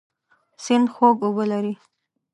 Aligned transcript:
سیند 0.63 0.87
خوږ 0.93 1.17
اوبه 1.27 1.43
لري. 1.51 1.73